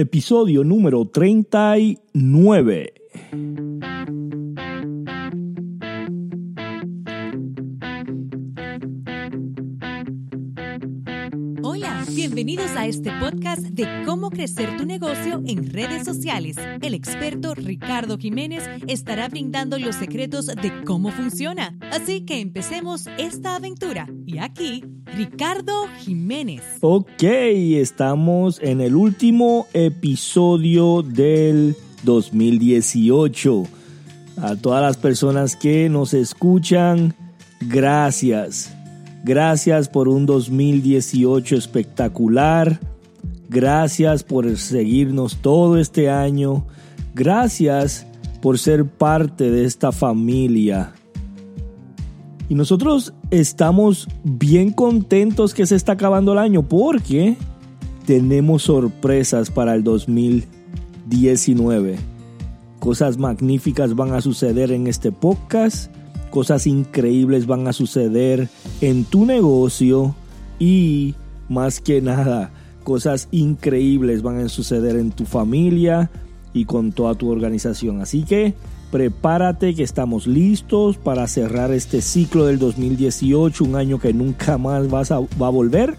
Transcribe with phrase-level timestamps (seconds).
[0.00, 2.94] episodio número 39.
[12.38, 16.54] Bienvenidos a este podcast de cómo crecer tu negocio en redes sociales.
[16.80, 21.76] El experto Ricardo Jiménez estará brindando los secretos de cómo funciona.
[21.90, 24.06] Así que empecemos esta aventura.
[24.24, 26.62] Y aquí, Ricardo Jiménez.
[26.80, 31.74] Ok, estamos en el último episodio del
[32.04, 33.64] 2018.
[34.36, 37.16] A todas las personas que nos escuchan,
[37.62, 38.77] gracias.
[39.24, 42.78] Gracias por un 2018 espectacular.
[43.48, 46.66] Gracias por seguirnos todo este año.
[47.14, 48.06] Gracias
[48.40, 50.92] por ser parte de esta familia.
[52.48, 57.36] Y nosotros estamos bien contentos que se está acabando el año porque
[58.06, 61.96] tenemos sorpresas para el 2019.
[62.78, 65.92] Cosas magníficas van a suceder en este podcast
[66.28, 68.48] cosas increíbles van a suceder
[68.80, 70.14] en tu negocio
[70.58, 71.14] y
[71.48, 72.50] más que nada,
[72.84, 76.10] cosas increíbles van a suceder en tu familia
[76.52, 78.00] y con toda tu organización.
[78.00, 78.54] Así que
[78.90, 84.88] prepárate que estamos listos para cerrar este ciclo del 2018, un año que nunca más
[84.90, 85.96] vas a, va a volver.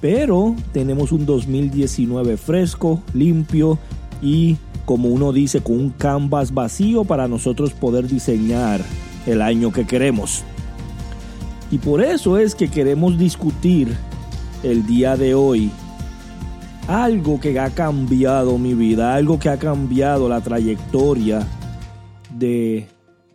[0.00, 3.78] Pero tenemos un 2019 fresco, limpio
[4.22, 8.80] y como uno dice, con un canvas vacío para nosotros poder diseñar
[9.26, 10.44] el año que queremos.
[11.70, 13.94] Y por eso es que queremos discutir
[14.62, 15.70] el día de hoy
[16.88, 21.46] algo que ha cambiado mi vida, algo que ha cambiado la trayectoria
[22.32, 22.86] de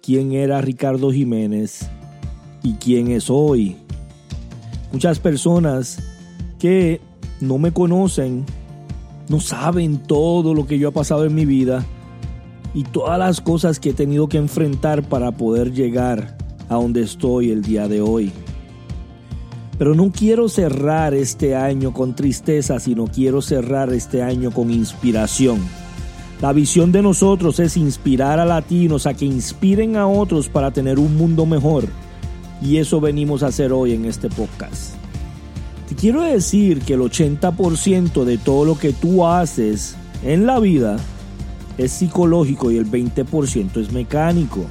[0.02, 1.90] quién era Ricardo Jiménez
[2.64, 3.76] y quién es hoy.
[4.94, 6.00] Muchas personas
[6.60, 7.02] que
[7.42, 8.46] no me conocen,
[9.28, 11.86] no saben todo lo que yo he pasado en mi vida
[12.74, 16.38] y todas las cosas que he tenido que enfrentar para poder llegar
[16.70, 18.32] a donde estoy el día de hoy.
[19.78, 25.60] Pero no quiero cerrar este año con tristeza, sino quiero cerrar este año con inspiración.
[26.42, 30.98] La visión de nosotros es inspirar a latinos a que inspiren a otros para tener
[30.98, 31.86] un mundo mejor.
[32.62, 34.96] Y eso venimos a hacer hoy en este podcast.
[35.90, 40.98] Te quiero decir que el 80% de todo lo que tú haces en la vida
[41.78, 44.66] es psicológico y el 20% es mecánico.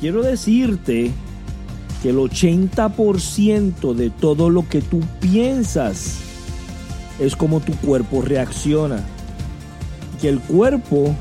[0.00, 1.10] Quiero decirte
[2.02, 6.18] que el 80% de todo lo que tú piensas
[7.18, 9.02] es como tu cuerpo reacciona.
[10.20, 11.14] Que el cuerpo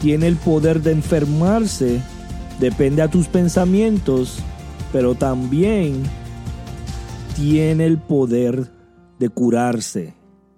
[0.00, 2.00] tiene el poder de enfermarse,
[2.60, 4.38] depende a tus pensamientos,
[4.92, 6.02] pero también
[7.34, 8.70] tiene el poder
[9.18, 10.14] de curarse,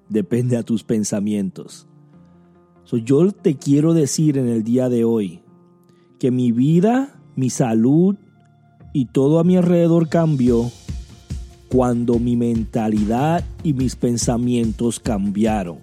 [0.08, 1.86] depende a tus pensamientos
[2.96, 5.42] yo te quiero decir en el día de hoy
[6.18, 8.16] que mi vida, mi salud
[8.92, 10.70] y todo a mi alrededor cambió
[11.68, 15.78] cuando mi mentalidad y mis pensamientos cambiaron.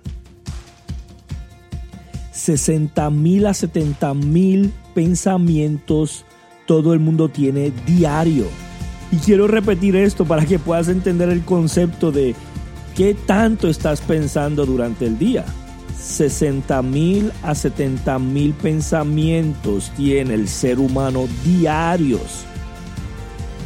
[2.33, 6.25] 60 mil a 70 mil pensamientos
[6.65, 8.45] todo el mundo tiene diario.
[9.11, 12.35] Y quiero repetir esto para que puedas entender el concepto de
[12.95, 15.45] qué tanto estás pensando durante el día.
[15.99, 22.45] 60 mil a 70 mil pensamientos tiene el ser humano diarios.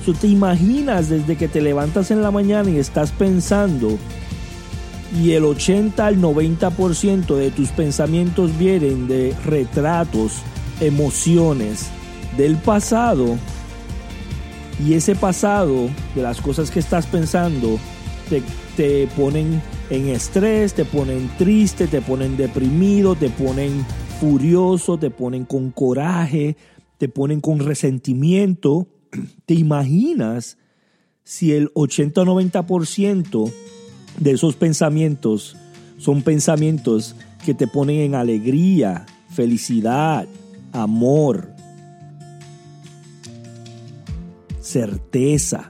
[0.06, 4.00] ¿Tú te imaginas desde que te levantas en la mañana y estás pensando
[5.20, 10.38] y el 80 al 90% de tus pensamientos vienen de retratos,
[10.80, 11.90] emociones
[12.38, 13.38] del pasado
[14.84, 17.78] y ese pasado de las cosas que estás pensando
[18.30, 18.42] te,
[18.78, 19.62] te ponen
[19.92, 23.86] en estrés, te ponen triste, te ponen deprimido, te ponen
[24.22, 26.56] furioso, te ponen con coraje,
[26.98, 28.88] te ponen con resentimiento.
[29.46, 30.58] ¿Te imaginas
[31.26, 33.52] si el 80 o 90%
[34.18, 35.58] de esos pensamientos
[35.98, 40.26] son pensamientos que te ponen en alegría, felicidad,
[40.72, 41.54] amor,
[44.62, 45.70] certeza?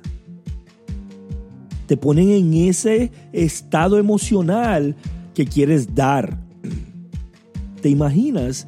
[1.92, 4.96] Te ponen en ese estado emocional
[5.34, 6.40] que quieres dar.
[7.82, 8.66] ¿Te imaginas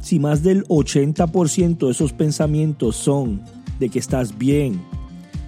[0.00, 3.40] si más del 80% de esos pensamientos son
[3.78, 4.82] de que estás bien,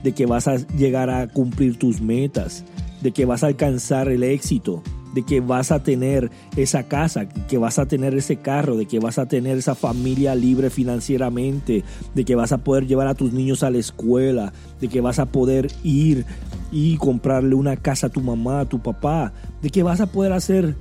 [0.02, 2.64] de que vas a llegar a cumplir tus metas,
[3.02, 7.58] de que vas a alcanzar el éxito, de que vas a tener esa casa, que
[7.58, 12.24] vas a tener ese carro, de que vas a tener esa familia libre financieramente, de
[12.24, 15.26] que vas a poder llevar a tus niños a la escuela, de que vas a
[15.26, 16.24] poder ir
[16.70, 20.32] y comprarle una casa a tu mamá, a tu papá, de que vas a poder
[20.32, 20.76] hacer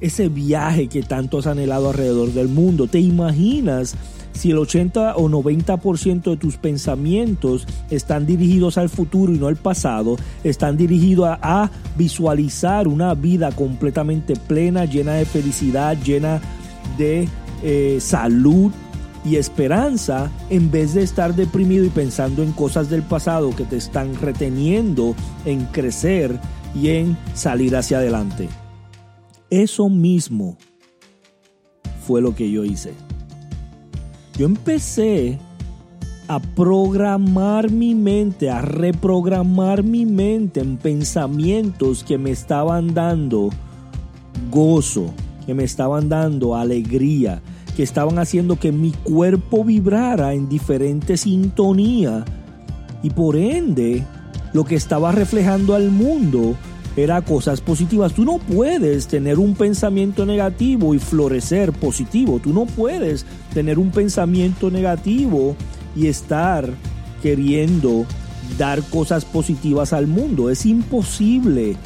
[0.00, 2.86] ese viaje que tanto has anhelado alrededor del mundo.
[2.86, 3.96] ¿Te imaginas
[4.38, 9.56] si el 80 o 90% de tus pensamientos están dirigidos al futuro y no al
[9.56, 16.40] pasado, están dirigidos a, visualizar una vida completamente plena, llena de felicidad, llena
[16.96, 17.28] de
[17.64, 18.70] eh, salud
[19.24, 23.76] y esperanza, en vez de estar deprimido y pensando en cosas del pasado que te
[23.76, 26.38] están reteniendo en crecer
[26.72, 28.48] y en salir hacia adelante.
[29.50, 30.56] Eso mismo
[32.06, 33.07] fue lo que yo hice
[34.38, 35.38] yo empecé
[36.28, 43.50] a programar mi mente, a reprogramar mi mente en pensamientos que me estaban dando
[44.50, 45.12] gozo,
[45.44, 47.42] que me estaban dando alegría,
[47.76, 52.24] que estaban haciendo que mi cuerpo vibrara en diferente sintonía.
[53.02, 54.04] Y por ende
[54.52, 56.54] lo que estaba reflejando al mundo
[56.98, 58.12] era cosas positivas.
[58.12, 62.40] Tú no puedes tener un pensamiento negativo y florecer positivo.
[62.42, 63.24] Tú no puedes
[63.54, 65.56] tener un pensamiento negativo
[65.96, 66.68] y estar
[67.22, 68.04] queriendo
[68.56, 70.50] dar cosas positivas al mundo.
[70.50, 71.76] Es imposible.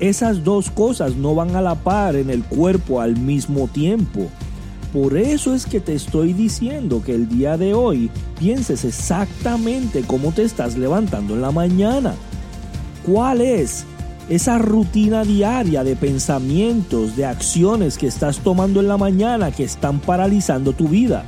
[0.00, 4.28] Esas dos cosas no van a la par en el cuerpo al mismo tiempo.
[4.92, 10.30] Por eso es que te estoy diciendo que el día de hoy pienses exactamente cómo
[10.32, 12.14] te estás levantando en la mañana.
[13.04, 13.84] ¿Cuál es
[14.28, 20.00] esa rutina diaria de pensamientos, de acciones que estás tomando en la mañana que están
[20.00, 21.24] paralizando tu vida.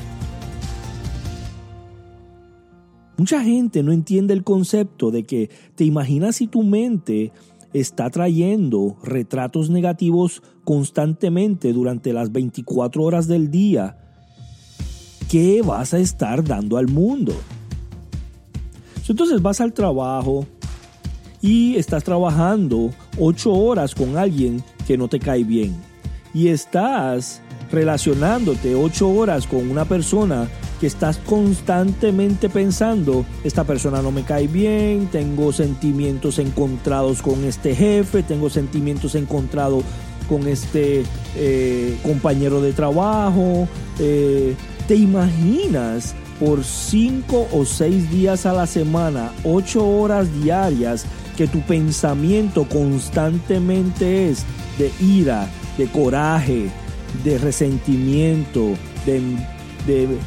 [3.19, 7.33] Mucha gente no entiende el concepto de que te imaginas si tu mente
[7.73, 13.99] está trayendo retratos negativos constantemente durante las 24 horas del día.
[15.31, 17.35] ¿Qué vas a estar dando al mundo?
[19.09, 20.47] Entonces vas al trabajo,
[21.41, 25.75] y estás trabajando ocho horas con alguien que no te cae bien
[26.33, 27.41] y estás
[27.73, 30.49] relacionándote ocho horas con una persona
[30.81, 37.75] que estás constantemente pensando, esta persona no me cae bien, tengo sentimientos encontrados con este
[37.75, 39.85] jefe, tengo sentimientos encontrados
[40.29, 41.05] con este
[41.37, 43.67] eh, compañero de trabajo.
[43.99, 44.55] Eh,
[44.87, 51.07] ¿Te imaginas por cinco o seis días a la semana, ocho horas diarias,
[51.37, 54.45] que tu pensamiento constantemente es
[54.79, 56.71] de ira, de coraje,
[57.25, 58.75] de resentimiento,
[59.05, 60.19] de,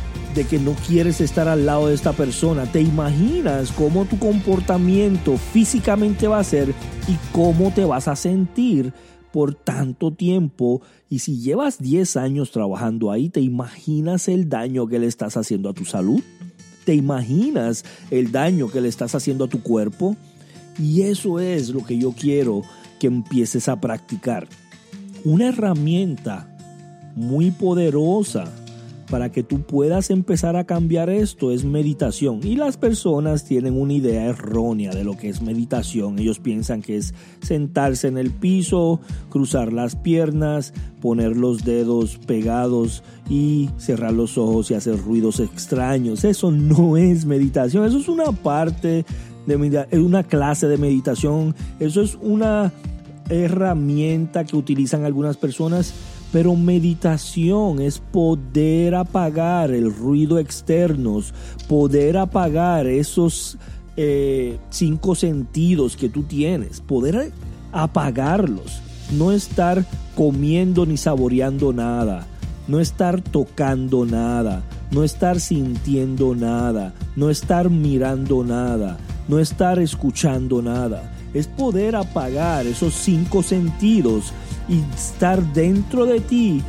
[0.49, 2.71] que no quieres estar al lado de esta persona.
[2.71, 6.69] ¿Te imaginas cómo tu comportamiento físicamente va a ser
[7.07, 8.93] y cómo te vas a sentir
[9.33, 10.81] por tanto tiempo?
[11.09, 15.69] Y si llevas 10 años trabajando ahí, ¿te imaginas el daño que le estás haciendo
[15.69, 16.21] a tu salud?
[16.85, 20.15] ¿Te imaginas el daño que le estás haciendo a tu cuerpo?
[20.79, 22.61] Y eso es lo que yo quiero
[22.99, 24.47] que empieces a practicar.
[25.25, 26.47] Una herramienta
[27.15, 28.51] muy poderosa
[29.09, 32.39] para que tú puedas empezar a cambiar esto es meditación.
[32.43, 36.19] Y las personas tienen una idea errónea de lo que es meditación.
[36.19, 43.03] Ellos piensan que es sentarse en el piso, cruzar las piernas, poner los dedos pegados
[43.29, 46.23] y cerrar los ojos y hacer ruidos extraños.
[46.23, 49.05] Eso no es meditación, eso es una parte
[49.57, 52.71] de una clase de meditación, eso es una
[53.29, 55.93] herramienta que utilizan algunas personas,
[56.31, 61.33] pero meditación es poder apagar el ruido externos,
[61.67, 63.57] poder apagar esos
[63.97, 67.31] eh, cinco sentidos que tú tienes, poder
[67.71, 68.81] apagarlos,
[69.17, 72.27] no estar comiendo ni saboreando nada,
[72.67, 78.97] no estar tocando nada, no estar sintiendo nada, no estar mirando nada,
[79.29, 84.33] no estar escuchando nada, es poder apagar esos cinco sentidos
[84.67, 86.63] y estar dentro de ti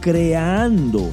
[0.00, 1.10] creando,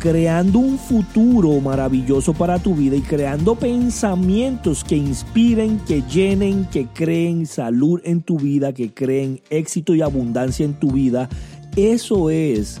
[0.00, 6.88] creando un futuro maravilloso para tu vida y creando pensamientos que inspiren, que llenen, que
[6.88, 11.28] creen salud en tu vida, que creen éxito y abundancia en tu vida.
[11.76, 12.80] Eso es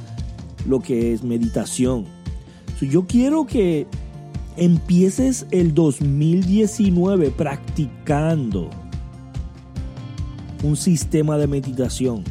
[0.68, 2.06] lo que es meditación.
[2.80, 3.86] Yo quiero que
[4.56, 8.70] empieces el 2019 practicando
[10.62, 12.24] un sistema de meditación.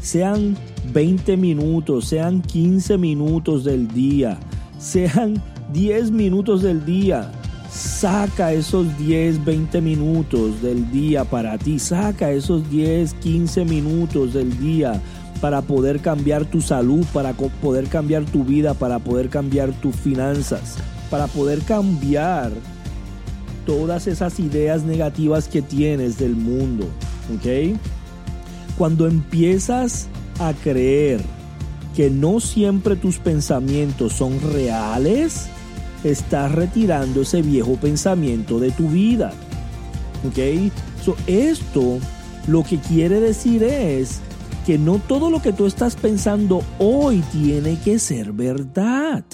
[0.00, 0.56] Sean
[0.92, 4.38] 20 minutos, sean 15 minutos del día,
[4.78, 7.30] sean 10 minutos del día.
[7.70, 11.78] Saca esos 10, 20 minutos del día para ti.
[11.78, 15.00] Saca esos 10, 15 minutos del día
[15.40, 20.76] para poder cambiar tu salud, para poder cambiar tu vida, para poder cambiar tus finanzas
[21.12, 22.50] para poder cambiar
[23.66, 26.86] todas esas ideas negativas que tienes del mundo.
[27.34, 27.76] ¿Ok?
[28.78, 30.08] Cuando empiezas
[30.40, 31.20] a creer
[31.94, 35.48] que no siempre tus pensamientos son reales,
[36.02, 39.34] estás retirando ese viejo pensamiento de tu vida.
[40.26, 40.72] ¿Ok?
[41.04, 41.98] So, esto
[42.46, 44.20] lo que quiere decir es
[44.64, 49.24] que no todo lo que tú estás pensando hoy tiene que ser verdad.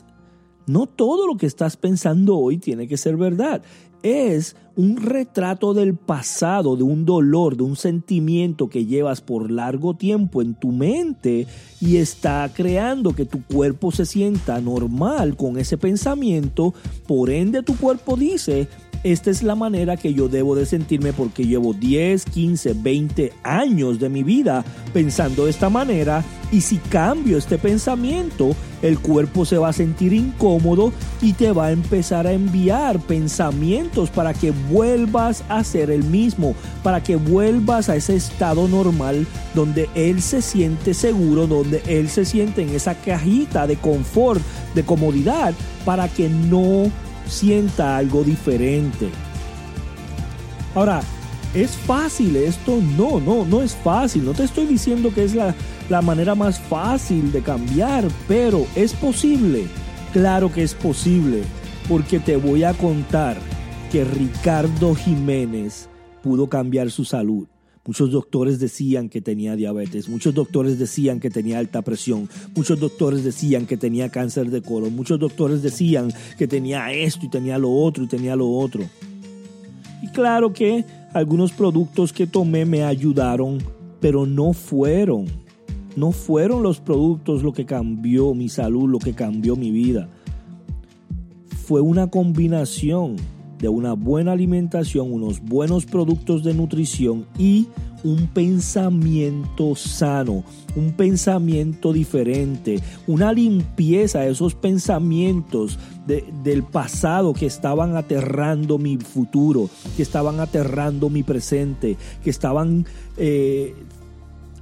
[0.69, 3.63] No todo lo que estás pensando hoy tiene que ser verdad
[4.03, 9.95] es un retrato del pasado, de un dolor, de un sentimiento que llevas por largo
[9.95, 11.49] tiempo en tu mente
[11.81, 16.75] y está creando que tu cuerpo se sienta normal con ese pensamiento.
[17.09, 18.69] Por ende, tu cuerpo dice,
[19.05, 23.99] esta es la manera que yo debo de sentirme porque llevo 10, 15, 20 años
[23.99, 26.25] de mi vida pensando de esta manera.
[26.51, 31.67] Y si cambio este pensamiento, el cuerpo se va a sentir incómodo y te va
[31.67, 37.89] a empezar a enviar pensamientos para que vuelvas a ser el mismo, para que vuelvas
[37.89, 42.95] a ese estado normal donde él se siente seguro, donde él se siente en esa
[42.95, 44.41] cajita de confort,
[44.75, 46.91] de comodidad, para que no
[47.29, 49.09] sienta algo diferente.
[50.75, 51.03] Ahora,
[51.55, 52.81] ¿es fácil esto?
[52.97, 54.25] No, no, no es fácil.
[54.25, 55.55] No te estoy diciendo que es la,
[55.89, 59.67] la manera más fácil de cambiar, pero es posible.
[60.13, 61.43] Claro que es posible,
[61.89, 63.37] porque te voy a contar
[63.93, 65.89] que Ricardo Jiménez
[66.23, 67.47] pudo cambiar su salud.
[67.89, 73.25] Muchos doctores decían que tenía diabetes, muchos doctores decían que tenía alta presión, muchos doctores
[73.25, 77.73] decían que tenía cáncer de colon, muchos doctores decían que tenía esto y tenía lo
[77.73, 78.83] otro y tenía lo otro.
[80.03, 83.57] Y claro que algunos productos que tomé me ayudaron,
[84.01, 85.25] pero no fueron.
[85.97, 90.11] No fueron los productos lo que cambió mi salud, lo que cambió mi vida.
[91.65, 93.17] Fue una combinación
[93.59, 97.69] de una buena alimentación, unos buenos productos de nutrición y
[98.05, 100.45] un pensamiento sano,
[100.77, 109.69] un pensamiento diferente, una limpieza de esos pensamientos del pasado que estaban aterrando mi futuro,
[109.97, 112.87] que estaban aterrando mi presente, que estaban
[113.17, 113.75] eh,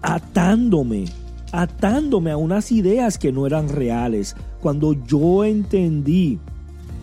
[0.03, 1.05] atándome,
[1.53, 4.35] atándome a unas ideas que no eran reales.
[4.61, 6.41] Cuando yo entendí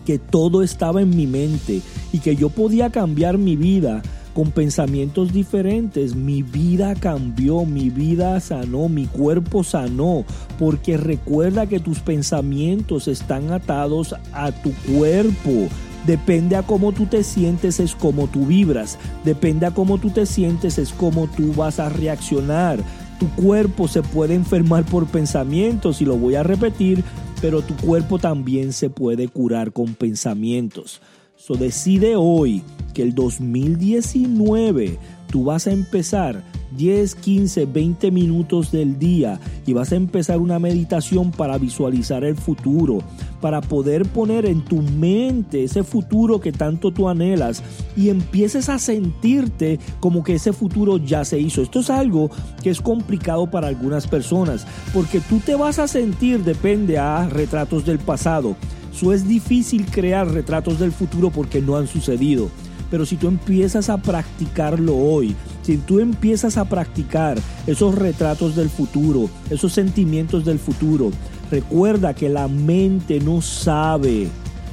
[0.04, 1.80] que todo estaba en mi mente
[2.12, 4.02] y que yo podía cambiar mi vida
[4.34, 6.14] con pensamientos diferentes.
[6.14, 10.24] Mi vida cambió, mi vida sanó, mi cuerpo sanó,
[10.58, 15.68] porque recuerda que tus pensamientos están atados a tu cuerpo.
[16.06, 18.98] Depende a cómo tú te sientes, es como tú vibras.
[19.24, 22.80] Depende a cómo tú te sientes, es como tú vas a reaccionar.
[23.18, 27.04] Tu cuerpo se puede enfermar por pensamientos, y lo voy a repetir,
[27.40, 31.00] pero tu cuerpo también se puede curar con pensamientos.
[31.36, 32.62] So decide hoy
[32.94, 34.98] que el 2019
[35.30, 36.42] tú vas a empezar
[36.76, 42.36] 10, 15, 20 minutos del día y vas a empezar una meditación para visualizar el
[42.36, 42.98] futuro,
[43.40, 47.62] para poder poner en tu mente ese futuro que tanto tú anhelas
[47.96, 51.62] y empieces a sentirte como que ese futuro ya se hizo.
[51.62, 52.30] Esto es algo
[52.62, 57.84] que es complicado para algunas personas porque tú te vas a sentir, depende a retratos
[57.84, 58.56] del pasado.
[58.92, 62.48] Eso es difícil crear retratos del futuro porque no han sucedido.
[62.90, 68.68] Pero si tú empiezas a practicarlo hoy, si tú empiezas a practicar esos retratos del
[68.68, 71.10] futuro, esos sentimientos del futuro,
[71.50, 74.28] recuerda que la mente no sabe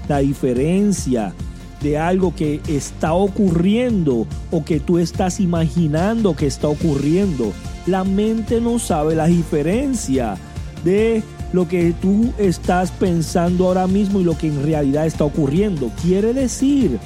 [0.08, 1.34] la diferencia
[1.82, 7.53] de algo que está ocurriendo o que tú estás imaginando que está ocurriendo.
[7.88, 10.38] La mente no sabe la diferencia
[10.84, 15.91] de lo que tú estás pensando ahora mismo y lo que en realidad está ocurriendo.
[16.01, 17.00] Quiere decir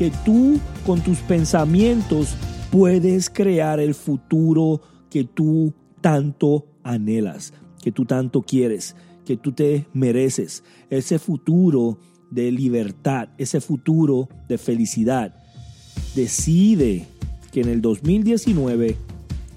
[0.00, 2.34] que tú con tus pensamientos
[2.70, 4.80] puedes crear el futuro
[5.10, 7.52] que tú tanto anhelas,
[7.82, 10.64] que tú tanto quieres, que tú te mereces.
[10.88, 11.98] Ese futuro
[12.30, 15.34] de libertad, ese futuro de felicidad.
[16.14, 17.04] Decide
[17.52, 18.96] que en el 2019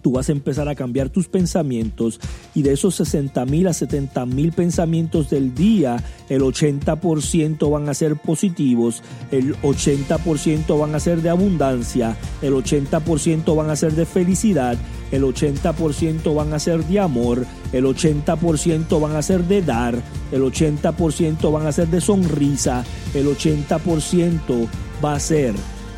[0.03, 2.19] tú vas a empezar a cambiar tus pensamientos
[2.53, 7.93] y de esos 60 mil a 70 mil pensamientos del día, el 80% van a
[7.93, 14.05] ser positivos, el 80% van a ser de abundancia, el 80% van a ser de
[14.05, 14.77] felicidad,
[15.11, 19.95] el 80% van a ser de amor, el 80% van a ser de dar,
[20.31, 22.83] el 80% van a ser de sonrisa,
[23.13, 24.67] el 80%
[25.03, 25.55] va a ser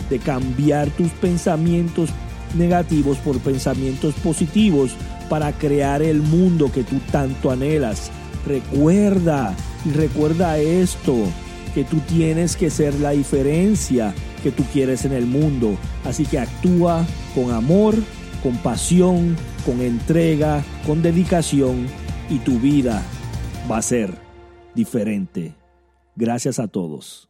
[0.09, 2.11] de cambiar tus pensamientos
[2.55, 4.95] negativos por pensamientos positivos
[5.29, 8.11] para crear el mundo que tú tanto anhelas.
[8.45, 11.15] Recuerda, y recuerda esto,
[11.73, 15.77] que tú tienes que ser la diferencia que tú quieres en el mundo.
[16.05, 17.95] Así que actúa con amor,
[18.41, 19.35] con pasión
[19.65, 21.87] con entrega, con dedicación
[22.29, 23.01] y tu vida
[23.69, 24.13] va a ser
[24.75, 25.55] diferente.
[26.15, 27.29] Gracias a todos.